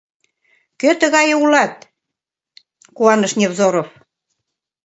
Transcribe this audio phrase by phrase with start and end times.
[0.79, 1.73] Кӧ тугае улыт?—
[2.95, 3.89] куаныш Невзоров.